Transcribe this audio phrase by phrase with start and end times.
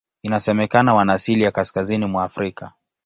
[0.21, 2.71] Inasemekana wana asili ya Kaskazini mwa Afrika.